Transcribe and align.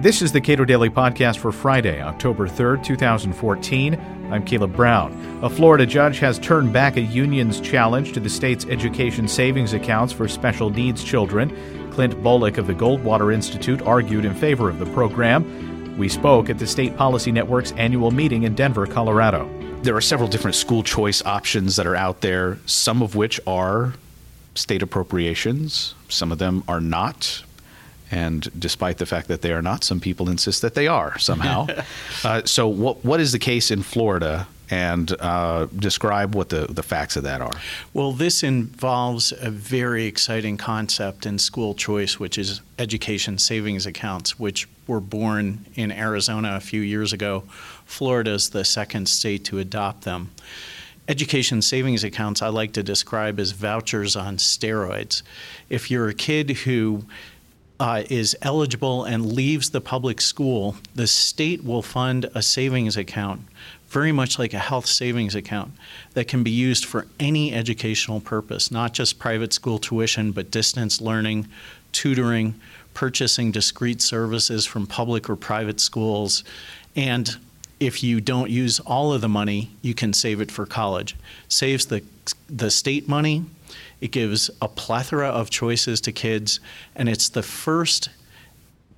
This 0.00 0.22
is 0.22 0.32
the 0.32 0.40
Cato 0.40 0.64
Daily 0.64 0.88
Podcast 0.88 1.36
for 1.36 1.52
Friday, 1.52 2.00
October 2.00 2.48
3rd, 2.48 2.82
2014. 2.82 3.94
I'm 4.32 4.42
Caleb 4.46 4.74
Brown. 4.74 5.40
A 5.42 5.50
Florida 5.50 5.84
judge 5.84 6.18
has 6.20 6.38
turned 6.38 6.72
back 6.72 6.96
a 6.96 7.02
union's 7.02 7.60
challenge 7.60 8.14
to 8.14 8.20
the 8.20 8.30
state's 8.30 8.64
education 8.64 9.28
savings 9.28 9.74
accounts 9.74 10.10
for 10.14 10.26
special 10.26 10.70
needs 10.70 11.04
children. 11.04 11.50
Clint 11.92 12.14
Bolick 12.22 12.56
of 12.56 12.66
the 12.66 12.72
Goldwater 12.72 13.34
Institute 13.34 13.82
argued 13.82 14.24
in 14.24 14.34
favor 14.34 14.70
of 14.70 14.78
the 14.78 14.86
program. 14.86 15.98
We 15.98 16.08
spoke 16.08 16.48
at 16.48 16.58
the 16.58 16.66
State 16.66 16.96
Policy 16.96 17.30
Network's 17.30 17.72
annual 17.72 18.10
meeting 18.10 18.44
in 18.44 18.54
Denver, 18.54 18.86
Colorado. 18.86 19.50
There 19.82 19.96
are 19.96 20.00
several 20.00 20.30
different 20.30 20.54
school 20.54 20.82
choice 20.82 21.22
options 21.26 21.76
that 21.76 21.86
are 21.86 21.96
out 21.96 22.22
there, 22.22 22.56
some 22.64 23.02
of 23.02 23.16
which 23.16 23.38
are 23.46 23.92
state 24.54 24.80
appropriations, 24.80 25.94
some 26.08 26.32
of 26.32 26.38
them 26.38 26.64
are 26.66 26.80
not. 26.80 27.42
And 28.10 28.48
despite 28.58 28.98
the 28.98 29.06
fact 29.06 29.28
that 29.28 29.42
they 29.42 29.52
are 29.52 29.62
not, 29.62 29.84
some 29.84 30.00
people 30.00 30.28
insist 30.28 30.62
that 30.62 30.74
they 30.74 30.88
are 30.88 31.18
somehow. 31.18 31.66
uh, 32.24 32.42
so, 32.44 32.66
what 32.66 33.04
what 33.04 33.20
is 33.20 33.32
the 33.32 33.38
case 33.38 33.70
in 33.70 33.82
Florida? 33.82 34.48
And 34.72 35.12
uh, 35.18 35.66
describe 35.76 36.36
what 36.36 36.50
the, 36.50 36.68
the 36.70 36.84
facts 36.84 37.16
of 37.16 37.24
that 37.24 37.40
are. 37.40 37.50
Well, 37.92 38.12
this 38.12 38.44
involves 38.44 39.32
a 39.32 39.50
very 39.50 40.04
exciting 40.04 40.58
concept 40.58 41.26
in 41.26 41.40
school 41.40 41.74
choice, 41.74 42.20
which 42.20 42.38
is 42.38 42.60
education 42.78 43.38
savings 43.38 43.84
accounts, 43.84 44.38
which 44.38 44.68
were 44.86 45.00
born 45.00 45.66
in 45.74 45.90
Arizona 45.90 46.54
a 46.54 46.60
few 46.60 46.82
years 46.82 47.12
ago. 47.12 47.42
Florida 47.84 48.30
is 48.30 48.50
the 48.50 48.64
second 48.64 49.08
state 49.08 49.44
to 49.46 49.58
adopt 49.58 50.02
them. 50.02 50.30
Education 51.08 51.62
savings 51.62 52.04
accounts 52.04 52.40
I 52.40 52.48
like 52.48 52.72
to 52.74 52.84
describe 52.84 53.40
as 53.40 53.50
vouchers 53.50 54.14
on 54.14 54.36
steroids. 54.36 55.22
If 55.68 55.90
you're 55.90 56.08
a 56.08 56.14
kid 56.14 56.50
who 56.50 57.06
uh, 57.80 58.04
is 58.10 58.36
eligible 58.42 59.04
and 59.04 59.32
leaves 59.32 59.70
the 59.70 59.80
public 59.80 60.20
school, 60.20 60.76
the 60.94 61.06
state 61.06 61.64
will 61.64 61.80
fund 61.80 62.30
a 62.34 62.42
savings 62.42 62.96
account, 62.96 63.40
very 63.88 64.12
much 64.12 64.38
like 64.38 64.52
a 64.52 64.58
health 64.58 64.84
savings 64.84 65.34
account, 65.34 65.72
that 66.12 66.28
can 66.28 66.42
be 66.42 66.50
used 66.50 66.84
for 66.84 67.06
any 67.18 67.54
educational 67.54 68.20
purpose, 68.20 68.70
not 68.70 68.92
just 68.92 69.18
private 69.18 69.54
school 69.54 69.78
tuition, 69.78 70.30
but 70.30 70.50
distance 70.50 71.00
learning, 71.00 71.48
tutoring, 71.90 72.54
purchasing 72.92 73.50
discrete 73.50 74.02
services 74.02 74.66
from 74.66 74.86
public 74.86 75.30
or 75.30 75.34
private 75.34 75.80
schools, 75.80 76.44
and 76.94 77.38
if 77.80 78.02
you 78.02 78.20
don't 78.20 78.50
use 78.50 78.78
all 78.80 79.10
of 79.14 79.22
the 79.22 79.28
money, 79.28 79.70
you 79.80 79.94
can 79.94 80.12
save 80.12 80.42
it 80.42 80.50
for 80.50 80.66
college. 80.66 81.16
Saves 81.48 81.86
the 81.86 82.02
the 82.50 82.70
state 82.70 83.08
money, 83.08 83.46
it 84.00 84.10
gives 84.12 84.50
a 84.60 84.68
plethora 84.68 85.28
of 85.28 85.50
choices 85.50 86.00
to 86.02 86.12
kids, 86.12 86.60
and 86.94 87.08
it's 87.08 87.28
the 87.28 87.42
first 87.42 88.10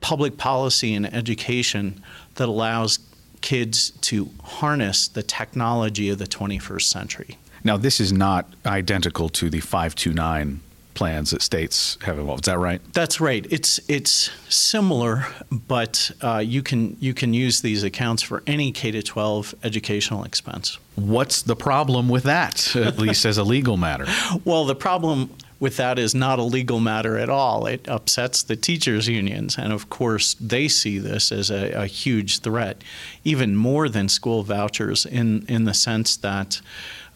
public 0.00 0.36
policy 0.36 0.94
in 0.94 1.06
education 1.06 2.02
that 2.34 2.48
allows 2.48 2.98
kids 3.40 3.90
to 4.02 4.30
harness 4.42 5.08
the 5.08 5.22
technology 5.22 6.08
of 6.10 6.18
the 6.18 6.26
21st 6.26 6.82
century. 6.82 7.38
Now, 7.64 7.76
this 7.76 8.00
is 8.00 8.12
not 8.12 8.52
identical 8.66 9.28
to 9.30 9.50
the 9.50 9.60
529 9.60 10.60
plans 10.94 11.30
that 11.30 11.42
states 11.42 11.98
have 12.02 12.18
involved. 12.18 12.46
Is 12.46 12.52
that 12.52 12.58
right? 12.58 12.80
That's 12.92 13.20
right. 13.20 13.46
It's 13.50 13.80
it's 13.88 14.30
similar, 14.48 15.26
but 15.50 16.10
uh, 16.20 16.38
you 16.38 16.62
can 16.62 16.96
you 17.00 17.14
can 17.14 17.34
use 17.34 17.62
these 17.62 17.82
accounts 17.82 18.22
for 18.22 18.42
any 18.46 18.72
K 18.72 18.90
to 18.90 19.02
12 19.02 19.54
educational 19.64 20.24
expense. 20.24 20.78
What's 20.94 21.42
the 21.42 21.56
problem 21.56 22.08
with 22.08 22.24
that? 22.24 22.74
At 22.76 22.98
least 22.98 23.24
as 23.24 23.38
a 23.38 23.44
legal 23.44 23.76
matter. 23.76 24.06
Well, 24.44 24.64
the 24.64 24.74
problem 24.74 25.30
with 25.62 25.76
that 25.76 25.96
is 25.96 26.12
not 26.12 26.40
a 26.40 26.42
legal 26.42 26.80
matter 26.80 27.16
at 27.16 27.28
all. 27.28 27.66
It 27.66 27.88
upsets 27.88 28.42
the 28.42 28.56
teachers' 28.56 29.06
unions, 29.06 29.56
and 29.56 29.72
of 29.72 29.88
course, 29.88 30.34
they 30.40 30.66
see 30.66 30.98
this 30.98 31.30
as 31.30 31.52
a, 31.52 31.70
a 31.70 31.86
huge 31.86 32.40
threat, 32.40 32.82
even 33.22 33.54
more 33.54 33.88
than 33.88 34.08
school 34.08 34.42
vouchers, 34.42 35.06
in 35.06 35.46
in 35.46 35.62
the 35.62 35.72
sense 35.72 36.16
that 36.16 36.60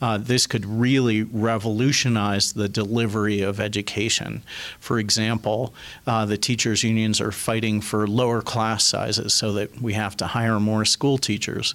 uh, 0.00 0.18
this 0.18 0.46
could 0.46 0.64
really 0.64 1.24
revolutionize 1.24 2.52
the 2.52 2.68
delivery 2.68 3.40
of 3.40 3.58
education. 3.58 4.44
For 4.78 5.00
example, 5.00 5.74
uh, 6.06 6.24
the 6.24 6.38
teachers' 6.38 6.84
unions 6.84 7.20
are 7.20 7.32
fighting 7.32 7.80
for 7.80 8.06
lower 8.06 8.42
class 8.42 8.84
sizes 8.84 9.34
so 9.34 9.52
that 9.54 9.82
we 9.82 9.94
have 9.94 10.16
to 10.18 10.26
hire 10.28 10.60
more 10.60 10.84
school 10.84 11.18
teachers. 11.18 11.74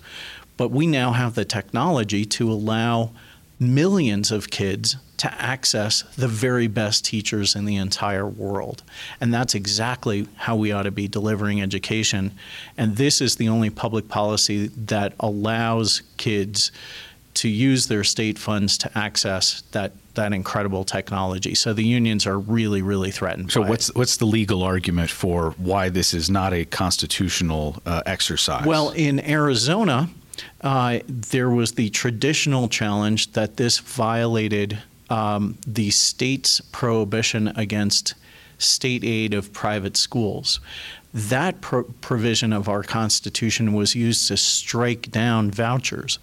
But 0.55 0.71
we 0.71 0.87
now 0.87 1.11
have 1.11 1.35
the 1.35 1.43
technology 1.43 2.23
to 2.37 2.49
allow 2.49 3.11
millions 3.61 4.31
of 4.31 4.49
kids 4.49 4.97
to 5.17 5.31
access 5.39 6.01
the 6.17 6.27
very 6.27 6.65
best 6.65 7.05
teachers 7.05 7.55
in 7.55 7.65
the 7.65 7.75
entire 7.75 8.25
world. 8.25 8.81
And 9.21 9.31
that's 9.31 9.53
exactly 9.53 10.27
how 10.35 10.55
we 10.55 10.71
ought 10.71 10.83
to 10.83 10.91
be 10.91 11.07
delivering 11.07 11.61
education. 11.61 12.31
And 12.75 12.97
this 12.97 13.21
is 13.21 13.35
the 13.35 13.47
only 13.47 13.69
public 13.69 14.09
policy 14.09 14.67
that 14.67 15.13
allows 15.19 16.01
kids 16.17 16.71
to 17.35 17.47
use 17.47 17.85
their 17.85 18.03
state 18.03 18.39
funds 18.39 18.79
to 18.79 18.97
access 18.97 19.61
that 19.71 19.93
that 20.15 20.33
incredible 20.33 20.83
technology. 20.83 21.55
So 21.55 21.71
the 21.71 21.85
unions 21.85 22.27
are 22.27 22.37
really, 22.37 22.81
really 22.81 23.11
threatened. 23.11 23.51
So 23.51 23.61
what's 23.61 23.89
it. 23.89 23.95
what's 23.95 24.17
the 24.17 24.25
legal 24.25 24.63
argument 24.63 25.09
for 25.09 25.51
why 25.51 25.87
this 25.87 26.13
is 26.13 26.29
not 26.29 26.51
a 26.53 26.65
constitutional 26.65 27.81
uh, 27.85 28.01
exercise? 28.05 28.65
Well, 28.65 28.89
in 28.89 29.21
Arizona, 29.21 30.09
uh, 30.61 30.99
there 31.07 31.49
was 31.49 31.73
the 31.73 31.89
traditional 31.89 32.67
challenge 32.67 33.33
that 33.33 33.57
this 33.57 33.79
violated 33.79 34.79
um, 35.09 35.57
the 35.67 35.91
state's 35.91 36.61
prohibition 36.71 37.49
against 37.49 38.13
state 38.57 39.03
aid 39.03 39.33
of 39.33 39.51
private 39.51 39.97
schools. 39.97 40.59
That 41.13 41.59
pro- 41.59 41.83
provision 41.83 42.53
of 42.53 42.69
our 42.69 42.83
Constitution 42.83 43.73
was 43.73 43.95
used 43.95 44.27
to 44.29 44.37
strike 44.37 45.11
down 45.11 45.51
vouchers 45.51 46.19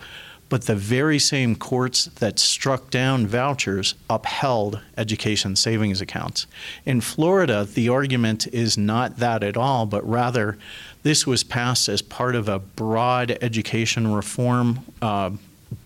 but 0.49 0.63
the 0.63 0.75
very 0.75 1.19
same 1.19 1.55
courts 1.55 2.07
that 2.07 2.39
struck 2.39 2.91
down 2.91 3.27
vouchers 3.27 3.95
upheld 4.09 4.81
education 4.97 5.57
savings 5.57 6.01
accounts. 6.01 6.47
In 6.85 7.01
Florida, 7.01 7.65
the 7.65 7.89
argument 7.89 8.47
is 8.49 8.79
not 8.79 9.19
that 9.19 9.43
at 9.43 9.57
all, 9.57 9.87
but 9.87 10.09
rather 10.09 10.59
this 11.03 11.27
was 11.27 11.45
passed 11.45 11.89
as 11.89 12.03
part 12.03 12.35
of 12.35 12.49
a 12.49 12.59
broad 12.59 13.37
education 13.41 14.13
reform 14.13 14.81
uh, 15.03 15.31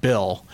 bill. 0.01 0.47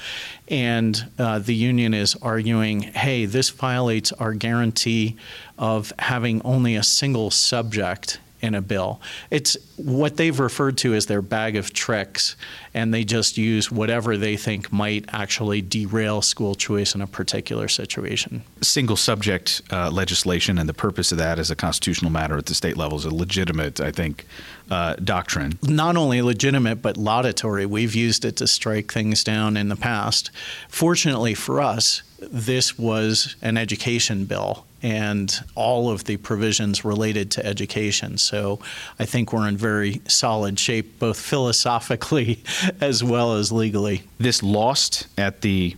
And 0.48 1.10
uh, 1.18 1.38
the 1.38 1.54
union 1.54 1.92
is 1.92 2.16
arguing 2.22 2.80
hey, 2.80 3.26
this 3.26 3.50
violates 3.50 4.12
our 4.12 4.32
guarantee 4.32 5.16
of 5.58 5.92
having 5.98 6.40
only 6.42 6.76
a 6.76 6.82
single 6.82 7.30
subject 7.30 8.18
in 8.40 8.54
a 8.54 8.62
bill. 8.62 9.00
It's 9.30 9.56
what 9.76 10.16
they've 10.16 10.38
referred 10.38 10.78
to 10.78 10.94
as 10.94 11.06
their 11.06 11.22
bag 11.22 11.56
of 11.56 11.72
tricks, 11.72 12.36
and 12.74 12.92
they 12.94 13.04
just 13.04 13.36
use 13.36 13.70
whatever 13.70 14.16
they 14.16 14.36
think 14.36 14.72
might 14.72 15.04
actually 15.08 15.60
derail 15.60 16.22
school 16.22 16.54
choice 16.54 16.94
in 16.94 17.00
a 17.00 17.06
particular 17.06 17.68
situation. 17.68 18.42
Single 18.60 18.96
subject 18.96 19.62
uh, 19.70 19.90
legislation 19.90 20.58
and 20.58 20.68
the 20.68 20.74
purpose 20.74 21.12
of 21.12 21.18
that 21.18 21.38
as 21.38 21.50
a 21.50 21.56
constitutional 21.56 22.10
matter 22.10 22.36
at 22.36 22.46
the 22.46 22.54
state 22.54 22.76
level 22.76 22.98
is 22.98 23.04
a 23.04 23.14
legitimate, 23.14 23.80
I 23.80 23.90
think, 23.90 24.26
uh, 24.70 24.94
doctrine. 24.96 25.58
Not 25.62 25.96
only 25.96 26.22
legitimate, 26.22 26.82
but 26.82 26.96
laudatory. 26.96 27.66
We've 27.66 27.94
used 27.94 28.24
it 28.24 28.36
to 28.36 28.46
strike 28.46 28.92
things 28.92 29.24
down 29.24 29.56
in 29.56 29.68
the 29.68 29.76
past. 29.76 30.30
Fortunately 30.68 31.34
for 31.34 31.60
us, 31.60 32.02
this 32.20 32.78
was 32.78 33.36
an 33.42 33.56
education 33.56 34.24
bill 34.24 34.66
and 34.82 35.40
all 35.54 35.90
of 35.90 36.04
the 36.04 36.16
provisions 36.16 36.84
related 36.84 37.30
to 37.32 37.44
education. 37.44 38.16
So 38.18 38.60
I 38.98 39.04
think 39.04 39.32
we're 39.32 39.48
in 39.48 39.56
very 39.56 40.00
solid 40.06 40.58
shape, 40.58 40.98
both 40.98 41.18
philosophically 41.18 42.42
as 42.80 43.02
well 43.02 43.34
as 43.34 43.50
legally. 43.50 44.02
This 44.18 44.42
lost 44.42 45.06
at 45.16 45.40
the 45.40 45.76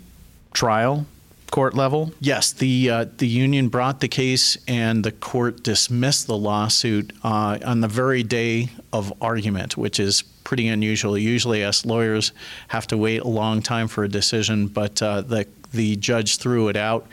trial 0.53 1.07
court 1.51 1.75
level? 1.75 2.13
Yes, 2.21 2.53
the 2.53 2.91
uh, 2.91 3.07
the 3.19 3.27
union 3.27 3.69
brought 3.69 4.01
the 4.01 4.09
case, 4.09 4.57
and 4.67 5.05
the 5.05 5.13
court 5.13 5.63
dismissed 5.63 6.27
the 6.27 6.37
lawsuit 6.37 7.13
uh, 7.23 7.59
on 7.65 7.81
the 7.81 7.89
very 7.89 8.23
day 8.23 8.69
of 8.93 9.13
argument, 9.21 9.77
which 9.77 10.01
is 10.01 10.23
pretty 10.45 10.69
unusual. 10.69 11.17
Usually, 11.17 11.65
us 11.65 11.85
lawyers 11.85 12.33
have 12.69 12.87
to 12.89 12.97
wait 12.97 13.23
a 13.23 13.29
long 13.29 13.63
time 13.63 13.89
for 13.89 14.05
a 14.05 14.09
decision, 14.09 14.67
but 14.67 15.01
uh, 15.03 15.23
the 15.23 15.47
the 15.73 15.97
judge 15.97 16.39
threw 16.39 16.69
it 16.69 16.77
out. 16.77 17.07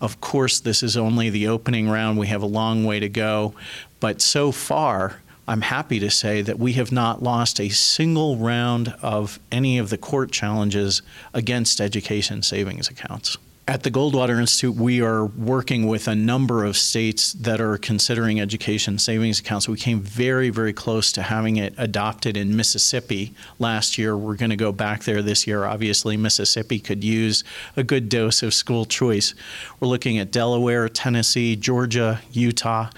Of 0.00 0.20
course, 0.20 0.60
this 0.60 0.82
is 0.82 0.96
only 0.96 1.30
the 1.30 1.48
opening 1.48 1.88
round. 1.88 2.18
We 2.18 2.28
have 2.28 2.42
a 2.42 2.46
long 2.46 2.84
way 2.84 3.00
to 3.00 3.08
go. 3.08 3.54
But 3.98 4.20
so 4.20 4.52
far, 4.52 5.20
I'm 5.46 5.62
happy 5.62 5.98
to 6.00 6.10
say 6.10 6.40
that 6.42 6.58
we 6.58 6.74
have 6.74 6.92
not 6.92 7.22
lost 7.22 7.60
a 7.60 7.68
single 7.68 8.36
round 8.36 8.94
of 9.02 9.38
any 9.50 9.78
of 9.78 9.90
the 9.90 9.98
court 9.98 10.30
challenges 10.30 11.02
against 11.32 11.80
education 11.80 12.42
savings 12.42 12.88
accounts. 12.88 13.36
At 13.66 13.82
the 13.82 13.90
Goldwater 13.90 14.38
Institute, 14.38 14.74
we 14.74 15.00
are 15.00 15.24
working 15.24 15.86
with 15.86 16.06
a 16.06 16.14
number 16.14 16.64
of 16.64 16.76
states 16.76 17.32
that 17.32 17.62
are 17.62 17.78
considering 17.78 18.38
education 18.38 18.98
savings 18.98 19.40
accounts. 19.40 19.66
We 19.66 19.78
came 19.78 20.00
very, 20.00 20.50
very 20.50 20.74
close 20.74 21.10
to 21.12 21.22
having 21.22 21.56
it 21.56 21.72
adopted 21.78 22.36
in 22.36 22.54
Mississippi 22.54 23.32
last 23.58 23.96
year. 23.96 24.18
We're 24.18 24.36
going 24.36 24.50
to 24.50 24.56
go 24.56 24.70
back 24.70 25.04
there 25.04 25.22
this 25.22 25.46
year. 25.46 25.64
Obviously, 25.64 26.18
Mississippi 26.18 26.78
could 26.78 27.02
use 27.02 27.42
a 27.74 27.82
good 27.82 28.10
dose 28.10 28.42
of 28.42 28.52
school 28.52 28.84
choice. 28.84 29.34
We're 29.80 29.88
looking 29.88 30.18
at 30.18 30.30
Delaware, 30.30 30.86
Tennessee, 30.90 31.56
Georgia, 31.56 32.20
Utah, 32.32 32.90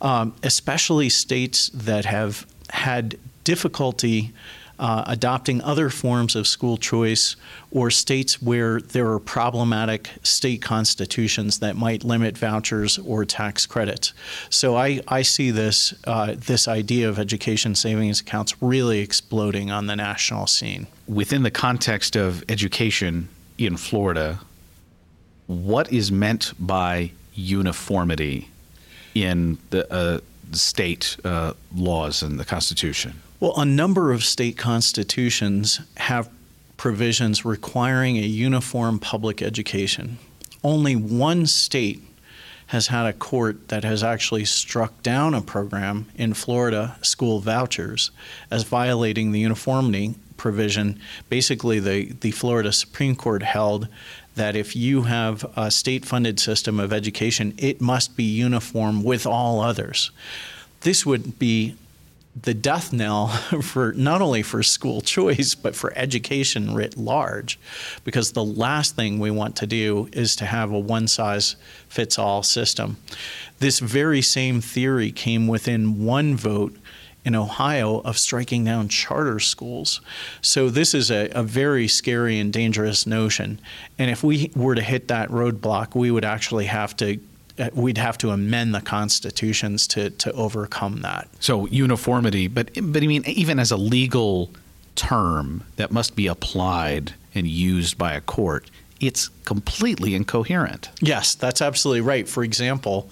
um, 0.00 0.34
especially 0.42 1.10
states 1.10 1.68
that 1.74 2.06
have 2.06 2.46
had 2.70 3.18
difficulty 3.44 4.32
uh, 4.78 5.04
adopting 5.06 5.62
other 5.62 5.90
forms 5.90 6.36
of 6.36 6.46
school 6.46 6.76
choice 6.76 7.36
or 7.70 7.90
states 7.90 8.42
where 8.42 8.80
there 8.80 9.10
are 9.10 9.18
problematic 9.18 10.10
state 10.22 10.62
constitutions 10.62 11.58
that 11.60 11.76
might 11.76 12.04
limit 12.04 12.36
vouchers 12.36 12.98
or 12.98 13.24
tax 13.24 13.66
credits. 13.66 14.12
So 14.50 14.76
I, 14.76 15.00
I 15.08 15.22
see 15.22 15.50
this 15.50 15.94
uh, 16.04 16.34
this 16.36 16.68
idea 16.68 17.08
of 17.08 17.18
education 17.18 17.74
savings 17.74 18.20
accounts 18.20 18.60
really 18.62 19.00
exploding 19.00 19.70
on 19.70 19.86
the 19.86 19.96
national 19.96 20.46
scene. 20.46 20.86
Within 21.06 21.42
the 21.42 21.50
context 21.50 22.16
of 22.16 22.44
education 22.48 23.28
in 23.58 23.76
Florida, 23.76 24.40
what 25.46 25.92
is 25.92 26.10
meant 26.10 26.52
by 26.58 27.12
uniformity 27.34 28.48
in 29.14 29.58
the 29.70 29.90
uh, 29.92 30.20
state 30.52 31.16
uh, 31.24 31.52
laws 31.74 32.22
and 32.22 32.38
the 32.38 32.44
Constitution? 32.44 33.22
Well, 33.38 33.52
a 33.56 33.66
number 33.66 34.12
of 34.12 34.24
state 34.24 34.56
constitutions 34.56 35.80
have 35.98 36.30
provisions 36.78 37.44
requiring 37.44 38.16
a 38.16 38.22
uniform 38.22 38.98
public 38.98 39.42
education. 39.42 40.16
Only 40.64 40.96
one 40.96 41.44
state 41.46 42.02
has 42.68 42.86
had 42.86 43.04
a 43.06 43.12
court 43.12 43.68
that 43.68 43.84
has 43.84 44.02
actually 44.02 44.46
struck 44.46 45.02
down 45.02 45.34
a 45.34 45.42
program 45.42 46.06
in 46.16 46.32
Florida, 46.32 46.96
school 47.02 47.40
vouchers, 47.40 48.10
as 48.50 48.64
violating 48.64 49.32
the 49.32 49.40
uniformity 49.40 50.14
provision. 50.38 50.98
Basically, 51.28 51.78
the, 51.78 52.12
the 52.12 52.30
Florida 52.30 52.72
Supreme 52.72 53.16
Court 53.16 53.42
held 53.42 53.86
that 54.34 54.56
if 54.56 54.74
you 54.74 55.02
have 55.02 55.44
a 55.56 55.70
state 55.70 56.06
funded 56.06 56.40
system 56.40 56.80
of 56.80 56.92
education, 56.92 57.54
it 57.58 57.82
must 57.82 58.16
be 58.16 58.24
uniform 58.24 59.04
with 59.04 59.26
all 59.26 59.60
others. 59.60 60.10
This 60.80 61.04
would 61.04 61.38
be 61.38 61.76
the 62.42 62.54
death 62.54 62.92
knell 62.92 63.28
for 63.62 63.92
not 63.92 64.20
only 64.20 64.42
for 64.42 64.62
school 64.62 65.00
choice 65.00 65.54
but 65.54 65.74
for 65.74 65.92
education 65.96 66.74
writ 66.74 66.96
large 66.96 67.58
because 68.04 68.32
the 68.32 68.44
last 68.44 68.94
thing 68.96 69.18
we 69.18 69.30
want 69.30 69.56
to 69.56 69.66
do 69.66 70.08
is 70.12 70.36
to 70.36 70.44
have 70.44 70.70
a 70.70 70.78
one 70.78 71.08
size 71.08 71.56
fits 71.88 72.18
all 72.18 72.42
system 72.42 72.96
this 73.58 73.78
very 73.78 74.20
same 74.20 74.60
theory 74.60 75.10
came 75.10 75.46
within 75.46 76.04
one 76.04 76.36
vote 76.36 76.76
in 77.26 77.34
Ohio 77.34 77.98
of 78.02 78.16
striking 78.16 78.64
down 78.64 78.88
charter 78.88 79.40
schools. 79.40 80.00
So, 80.40 80.70
this 80.70 80.94
is 80.94 81.10
a, 81.10 81.28
a, 81.30 81.42
very 81.42 81.88
scary 81.88 82.38
and 82.38 82.52
dangerous 82.52 83.04
notion. 83.04 83.60
And 83.98 84.12
if 84.12 84.22
we 84.22 84.52
were 84.54 84.76
to 84.76 84.80
hit 84.80 85.08
that 85.08 85.28
roadblock, 85.30 85.96
we 85.96 86.12
would 86.12 86.24
actually 86.24 86.66
have 86.66 86.96
to 86.98 87.18
Uh, 87.58 87.70
we'd 87.74 87.98
have 87.98 88.18
to 88.18 88.30
amend 88.30 88.74
the 88.74 88.80
constitutions 88.80 89.86
to 89.88 90.10
to 90.10 90.32
overcome 90.32 91.00
that. 91.02 91.28
So 91.40 91.66
uniformity, 91.66 92.48
but 92.48 92.70
but 92.80 93.02
I 93.02 93.06
mean 93.06 93.24
even 93.26 93.58
as 93.58 93.70
a 93.70 93.76
legal 93.76 94.50
term 94.94 95.64
that 95.76 95.90
must 95.90 96.16
be 96.16 96.26
applied 96.26 97.14
and 97.34 97.46
used 97.46 97.98
by 97.98 98.14
a 98.14 98.20
court, 98.20 98.70
it's 99.00 99.28
completely 99.44 100.14
incoherent. 100.14 100.90
Yes, 101.00 101.34
that's 101.34 101.60
absolutely 101.60 102.00
right. 102.00 102.28
For 102.28 102.42
example, 102.42 103.10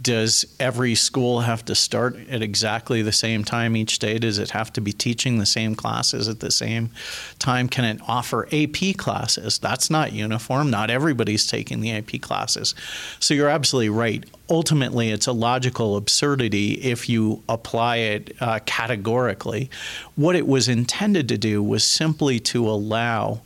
does 0.00 0.44
every 0.60 0.94
school 0.94 1.40
have 1.40 1.64
to 1.64 1.74
start 1.74 2.16
at 2.28 2.42
exactly 2.42 3.02
the 3.02 3.12
same 3.12 3.44
time 3.44 3.76
each 3.76 3.98
day? 3.98 4.18
Does 4.18 4.38
it 4.38 4.50
have 4.50 4.72
to 4.74 4.80
be 4.80 4.92
teaching 4.92 5.38
the 5.38 5.46
same 5.46 5.74
classes 5.74 6.28
at 6.28 6.40
the 6.40 6.50
same 6.50 6.90
time? 7.38 7.68
Can 7.68 7.84
it 7.84 8.00
offer 8.06 8.48
AP 8.52 8.96
classes? 8.96 9.58
That's 9.58 9.90
not 9.90 10.12
uniform. 10.12 10.70
Not 10.70 10.90
everybody's 10.90 11.46
taking 11.46 11.80
the 11.80 11.92
AP 11.92 12.20
classes. 12.20 12.74
So 13.20 13.34
you're 13.34 13.48
absolutely 13.48 13.90
right. 13.90 14.24
Ultimately, 14.48 15.10
it's 15.10 15.26
a 15.26 15.32
logical 15.32 15.96
absurdity 15.96 16.74
if 16.74 17.08
you 17.08 17.42
apply 17.48 17.96
it 17.96 18.36
uh, 18.40 18.60
categorically. 18.64 19.70
What 20.14 20.36
it 20.36 20.46
was 20.46 20.68
intended 20.68 21.28
to 21.30 21.38
do 21.38 21.62
was 21.62 21.82
simply 21.82 22.38
to 22.40 22.68
allow 22.68 23.42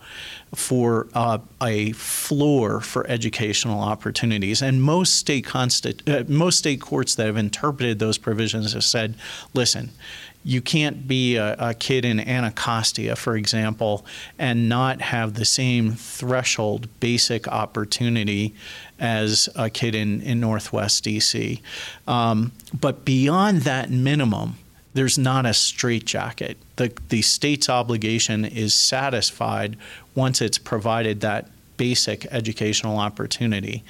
for 0.55 1.09
uh, 1.15 1.39
a 1.63 1.93
floor 1.93 2.81
for 2.81 3.07
educational 3.07 3.81
opportunities. 3.81 4.61
And 4.61 4.83
most 4.83 5.15
state 5.15 5.47
consti- 5.47 6.07
uh, 6.09 6.25
most 6.29 6.59
state 6.59 6.81
courts 6.81 7.15
that 7.15 7.27
have 7.27 7.37
interpreted 7.37 7.99
those 7.99 8.19
provisions 8.19 8.73
have 8.73 8.85
said, 8.85 9.15
listen, 9.55 9.91
you 10.45 10.63
can't 10.63 11.07
be 11.07 11.37
a, 11.37 11.55
a, 11.59 11.75
kid 11.75 12.05
in 12.05 12.19
Anacostia, 12.19 13.15
for 13.15 13.37
example, 13.37 14.05
and 14.39 14.69
not 14.69 15.01
have 15.03 15.35
the 15.35 15.45
same 15.45 15.93
threshold 15.93 16.89
basic 17.01 17.47
opportunity 17.47 18.55
as 18.99 19.49
a 19.55 19.69
kid 19.69 19.95
in, 19.95 20.23
in 20.23 20.41
Northwest 20.41 21.05
DC. 21.05 21.61
Um, 22.09 22.53
but 22.79 23.05
beyond 23.05 23.63
that 23.63 23.91
minimum, 23.91 24.57
there's 24.95 25.19
not 25.19 25.47
a 25.47 25.55
straitjacket. 25.55 26.57
The, 26.77 26.93
the 27.11 27.23
state's 27.23 27.69
obligation 27.69 28.45
is 28.45 28.75
satisfied 28.75 29.77
once 30.15 30.41
it's 30.41 30.59
provided 30.59 31.21
that 31.21 31.49
basic 31.81 32.27
educational 32.27 32.99
opportunity. 32.99 33.83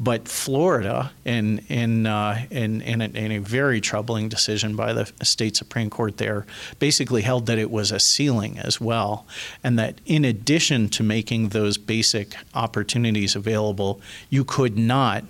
But 0.00 0.26
Florida, 0.26 1.12
in 1.24 1.60
in 1.68 2.04
uh, 2.04 2.44
in 2.50 2.82
in 2.82 3.00
a, 3.00 3.04
in 3.04 3.30
a, 3.30 3.38
very 3.38 3.80
troubling 3.80 4.28
decision 4.28 4.74
by 4.74 4.92
the 4.92 5.04
state 5.22 5.54
supreme 5.54 5.88
court, 5.88 6.16
there 6.16 6.44
basically 6.80 7.22
held 7.22 7.46
that 7.46 7.56
it 7.56 7.70
was 7.70 7.92
a 7.92 8.00
ceiling 8.00 8.58
as 8.58 8.80
well, 8.80 9.26
and 9.62 9.78
that 9.78 10.00
in 10.06 10.24
addition 10.24 10.88
to 10.88 11.04
making 11.04 11.50
those 11.50 11.78
basic 11.78 12.34
opportunities 12.52 13.36
available, 13.36 14.00
you 14.28 14.44
could 14.44 14.76
not 14.76 15.22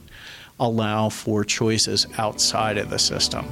allow 0.58 1.10
for 1.10 1.44
choices 1.44 2.06
outside 2.16 2.78
of 2.78 2.88
the 2.88 2.98
system. 2.98 3.44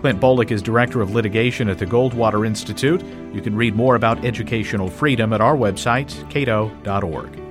Clint 0.00 0.20
Bolick 0.20 0.52
is 0.52 0.62
Director 0.62 1.00
of 1.00 1.14
Litigation 1.14 1.68
at 1.68 1.78
the 1.78 1.86
Goldwater 1.86 2.46
Institute. 2.46 3.02
You 3.34 3.40
can 3.40 3.56
read 3.56 3.74
more 3.74 3.96
about 3.96 4.24
educational 4.24 4.88
freedom 4.88 5.32
at 5.32 5.40
our 5.40 5.56
website, 5.56 6.28
cato.org. 6.30 7.47